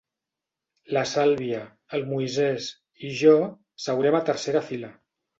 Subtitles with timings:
[0.95, 1.59] La Sàlvia,
[1.97, 2.69] el Moisès
[3.09, 3.35] i jo
[3.85, 4.91] seurem a tercera fila.